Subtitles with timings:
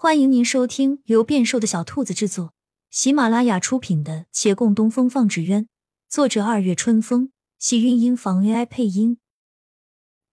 [0.00, 2.54] 欢迎您收听由变瘦的小兔子制作、
[2.88, 5.64] 喜马拉雅出品的《且共东风放纸鸢》，
[6.08, 9.18] 作者二月春风，喜韵音房 AI 配音。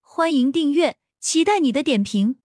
[0.02, 2.38] 欢迎订阅，期待你的点评。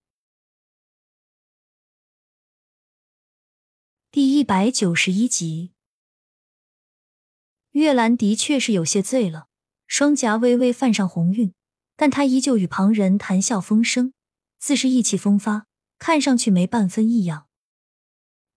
[4.11, 5.75] 第一百九十一集，
[7.73, 9.49] 月兰的确是有些醉了，
[9.87, 11.53] 双颊微微泛上红晕，
[11.97, 14.15] 但她依旧与旁人谈笑风生，
[14.59, 15.67] 自是意气风发。
[16.01, 17.46] 看上去没半分异样。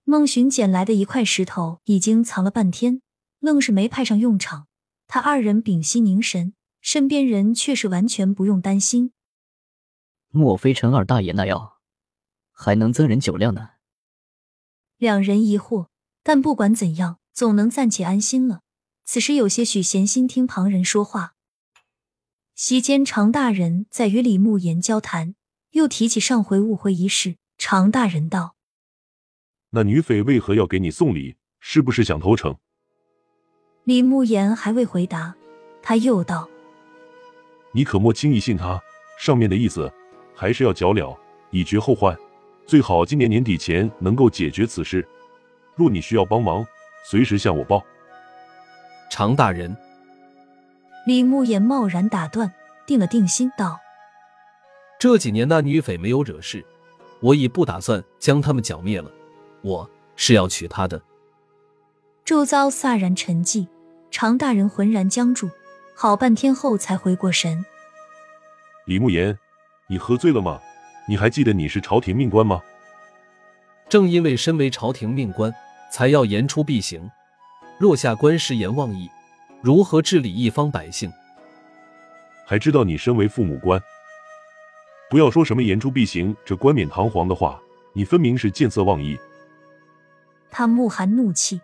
[0.06, 3.02] 孟寻捡来的一块石头已经藏了半天，
[3.40, 4.68] 愣是没派上用场。
[5.08, 9.12] 他二人屏息凝神，身边人却是完全不用担心。
[10.30, 11.80] 莫非陈二大爷那药
[12.52, 13.72] 还能增人酒量呢？
[14.98, 15.90] 两人疑惑，
[16.24, 18.62] 但不管怎样，总能暂且安心了。
[19.04, 21.36] 此时有些许闲心听旁人说话。
[22.56, 25.36] 席间，常大人在与李慕言交谈。
[25.74, 28.56] 又提起上回误会一事，常大人道
[29.72, 31.36] ：“那女匪为何要给你送礼？
[31.60, 32.56] 是不是想投诚？”
[33.86, 35.36] 李慕言还未回答，
[35.82, 36.48] 他又道
[37.74, 38.80] ：“你可莫轻易信他，
[39.20, 39.92] 上面的意思
[40.36, 41.18] 还是要脚了，
[41.52, 42.18] 以绝后患。
[42.66, 45.06] 最好今年年底前能够解决此事。
[45.76, 46.66] 若你需要帮忙，
[47.04, 47.84] 随时向我报。”
[49.10, 49.76] 常大人，
[51.08, 52.54] 李慕言贸然打断，
[52.86, 53.80] 定了定心道。
[55.04, 56.64] 这几年那女匪没有惹事，
[57.20, 59.12] 我已不打算将他们剿灭了。
[59.62, 61.02] 我是要娶她的。
[62.24, 63.68] 周遭飒然沉寂，
[64.12, 65.50] 常大人浑然僵住，
[65.94, 67.66] 好半天后才回过神。
[68.86, 69.38] 李慕言，
[69.88, 70.62] 你喝醉了吗？
[71.10, 72.62] 你还记得你是朝廷命官吗？
[73.90, 75.54] 正因为身为朝廷命官，
[75.92, 77.12] 才要言出必行。
[77.78, 79.10] 若下官失言妄议，
[79.62, 81.12] 如何治理一方百姓？
[82.46, 83.84] 还知道你身为父母官。
[85.14, 87.62] 不要说什么言出必行这冠冕堂皇的话，
[87.94, 89.16] 你分明是见色忘义。
[90.50, 91.62] 他目含怒气，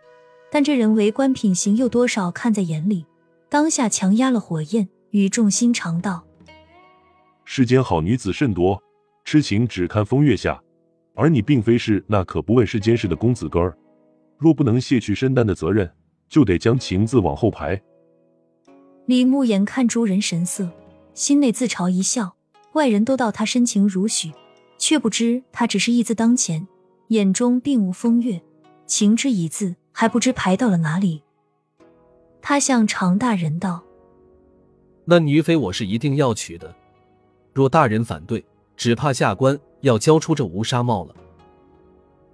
[0.52, 3.08] 但这人为官品行又多少看在眼里，
[3.50, 6.23] 当下强压了火焰，语重心长道
[7.43, 8.80] ：“世间好女子甚多，
[9.26, 10.61] 痴情只看风月下，
[11.15, 13.76] 而你并非是那可不问世间事的公子哥儿。
[14.38, 15.92] 若不能卸去身担的责任，
[16.27, 17.82] 就得将情字往后排。”
[19.09, 20.70] 李牧眼看诸人神色，
[21.15, 22.36] 心内自嘲一笑。
[22.74, 24.32] 外人都道他深情如许，
[24.78, 26.68] 却不知他只是一字当前，
[27.08, 28.42] 眼中并无风月。
[28.86, 31.22] 情之一字，还不知排到了哪里。
[32.42, 33.84] 他向常大人道
[35.06, 36.74] ：“那女妃我是一定要娶的，
[37.54, 38.44] 若大人反对，
[38.76, 41.16] 只怕下官要交出这乌纱帽了。”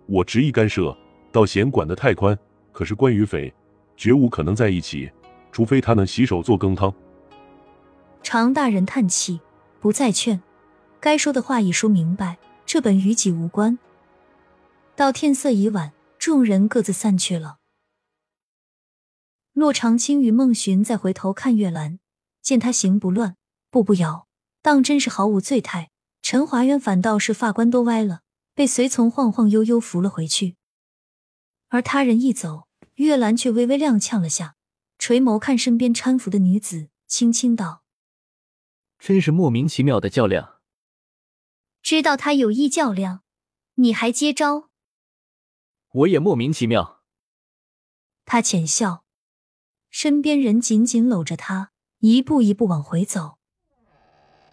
[0.07, 0.95] 我执意干涉，
[1.31, 2.37] 倒嫌管得太宽。
[2.71, 3.53] 可是关于匪，
[3.97, 5.09] 绝无可能在一起，
[5.51, 6.93] 除非他能洗手做羹汤。
[8.21, 9.39] 常大人叹气。
[9.85, 10.41] 不再劝，
[10.99, 13.77] 该说的话已说明白，这本与己无关。
[14.95, 17.59] 到天色已晚，众人各自散去了。
[19.53, 21.99] 骆长青与孟寻再回头看月兰，
[22.41, 23.35] 见她行不乱，
[23.69, 24.25] 步不摇，
[24.63, 25.91] 当真是毫无醉态。
[26.23, 28.21] 陈华渊反倒是发冠都歪了，
[28.55, 30.55] 被随从晃晃悠悠扶了回去。
[31.67, 32.63] 而他人一走，
[32.95, 34.55] 月兰却微微踉跄了下，
[34.97, 37.83] 垂眸看身边搀扶的女子，轻轻道。
[38.99, 40.55] 真是莫名其妙的较量。
[41.81, 43.21] 知道他有意较量，
[43.75, 44.69] 你还接招？
[45.91, 47.03] 我也莫名其妙。
[48.25, 49.05] 他浅笑，
[49.89, 53.37] 身边人紧紧搂着他，一步一步往回走。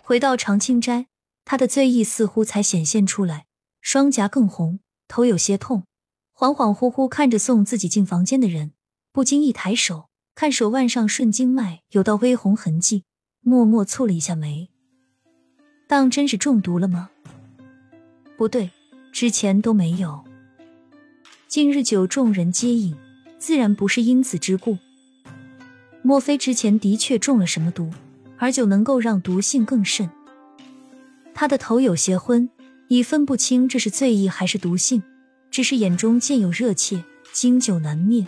[0.02, 1.06] 回到长青斋，
[1.44, 3.46] 他的醉意似乎才显现出来，
[3.80, 5.86] 双颊更红，头有些痛，
[6.34, 8.74] 恍恍惚惚看着送自己进房间的人，
[9.10, 13.04] 不经意抬手看手腕上顺经脉有道微红痕迹。
[13.44, 14.68] 默默蹙了一下眉，
[15.88, 17.10] 当真是中毒了吗？
[18.36, 18.70] 不对，
[19.10, 20.22] 之前都没有。
[21.48, 22.94] 今日酒众人皆饮，
[23.40, 24.78] 自然不是因此之故。
[26.02, 27.90] 莫非之前的确中了什么毒，
[28.38, 30.08] 而酒能够让毒性更甚？
[31.34, 32.48] 他的头有些昏，
[32.86, 35.02] 已分不清这是醉意还是毒性，
[35.50, 37.02] 只是眼中渐有热切，
[37.32, 38.24] 经久难灭。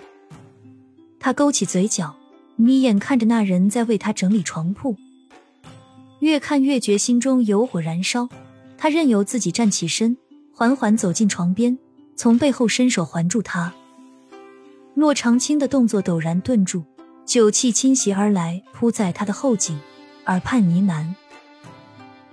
[1.21, 2.17] 他勾起嘴角，
[2.57, 4.97] 眯眼看着那人在为他整理床铺。
[6.21, 8.29] 越看越觉心中有火燃烧，
[8.79, 10.17] 他任由自己站起身，
[10.53, 11.79] 缓缓走进床边，
[12.17, 13.73] 从背后伸手环住他。
[14.95, 16.85] 洛长青的动作陡然顿住，
[17.27, 19.79] 酒气侵袭而来，扑在他的后颈，
[20.27, 21.15] 耳畔呢喃：“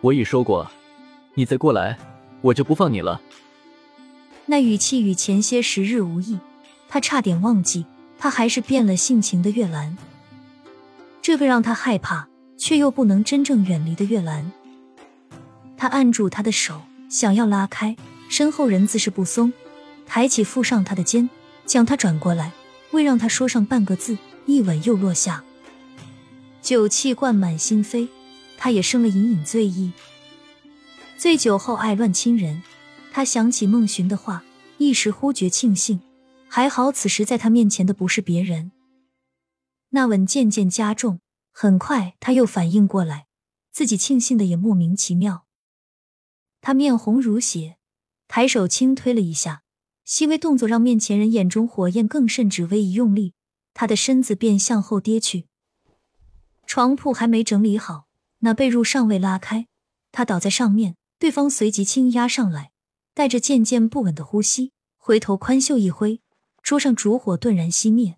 [0.02, 0.70] 我已说过，
[1.34, 1.98] 你再过来，
[2.42, 3.20] 我就不放你了。”
[4.46, 6.38] 那语气与前些时日无异，
[6.88, 7.86] 他差点忘记，
[8.20, 9.98] 他还是变了性情的月兰。
[11.22, 12.28] 这个让他害怕。
[12.62, 14.52] 却又不能真正远离的月兰，
[15.76, 16.80] 他按住他的手，
[17.10, 17.98] 想要拉开，
[18.30, 19.52] 身后人自是不松，
[20.06, 21.28] 抬起附上他的肩，
[21.66, 22.52] 将他转过来，
[22.92, 24.16] 未让他说上半个字，
[24.46, 25.44] 一吻又落下。
[26.62, 28.08] 酒气灌满心扉，
[28.60, 29.92] 他也生了隐隐醉意。
[31.18, 32.62] 醉酒后爱乱亲人，
[33.12, 34.44] 他想起孟寻的话，
[34.78, 36.00] 一时忽觉庆幸，
[36.48, 38.72] 还好此时在他面前的不是别人。
[39.90, 41.20] 那吻渐渐加重，
[41.52, 43.28] 很快他又反应过来，
[43.72, 45.46] 自己庆幸的也莫名其妙。
[46.62, 47.78] 他面红如血，
[48.28, 49.64] 抬手轻推了一下，
[50.06, 53.34] 细微动作让面前人眼中火焰更甚，只微一用力，
[53.74, 55.48] 他的身子便向后跌去。
[56.66, 58.08] 床铺还没整理好，
[58.40, 59.68] 那被褥尚未拉开，
[60.12, 60.96] 他倒在上面。
[61.20, 62.72] 对方随即轻压上来，
[63.14, 66.20] 带着渐渐不稳的呼吸，回头宽袖一挥，
[66.64, 68.18] 桌上烛火顿然熄灭。